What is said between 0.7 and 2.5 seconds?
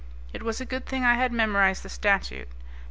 thing I had memorized the statute.